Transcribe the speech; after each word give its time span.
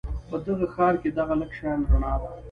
په 0.29 0.35
دې 0.43 0.53
ښار 0.73 0.93
کې 1.01 1.09
دغه 1.19 1.33
لږه 1.39 1.55
شان 1.59 1.79
رڼا 1.89 2.13
ده 2.21 2.29